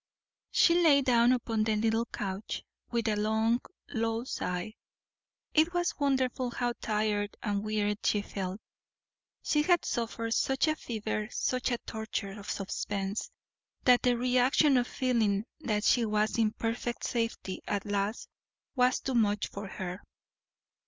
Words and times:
She 0.49 0.81
lay 0.81 1.03
down 1.03 1.31
upon 1.31 1.63
the 1.63 1.75
little 1.75 2.07
couch, 2.07 2.63
with 2.89 3.07
a 3.07 3.15
long, 3.15 3.59
low 3.89 4.23
sigh. 4.23 4.73
It 5.53 5.75
was 5.75 5.93
wonderful 5.99 6.49
how 6.49 6.73
tired 6.81 7.37
and 7.43 7.63
wearied 7.63 8.03
she 8.03 8.23
felt. 8.23 8.59
She 9.43 9.61
had 9.61 9.85
suffered 9.85 10.33
such 10.33 10.67
a 10.67 10.75
fever, 10.75 11.27
such 11.29 11.69
a 11.69 11.77
torture 11.85 12.31
of 12.31 12.49
suspense, 12.49 13.29
that 13.83 14.01
the 14.01 14.17
reaction 14.17 14.75
of 14.77 14.87
feeling 14.87 15.45
that 15.59 15.83
she 15.83 16.03
was 16.03 16.39
in 16.39 16.53
perfect 16.53 17.03
safety 17.03 17.61
at 17.67 17.85
last 17.85 18.27
was 18.75 19.01
too 19.01 19.13
much 19.13 19.49
for 19.49 19.67
her. 19.67 20.01